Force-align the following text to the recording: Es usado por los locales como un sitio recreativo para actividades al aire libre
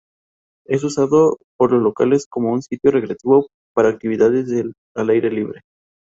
Es 0.65 0.83
usado 0.83 1.37
por 1.59 1.71
los 1.73 1.83
locales 1.83 2.25
como 2.25 2.53
un 2.53 2.63
sitio 2.63 2.89
recreativo 2.89 3.49
para 3.75 3.89
actividades 3.89 4.49
al 4.95 5.09
aire 5.11 5.29
libre 5.31 5.61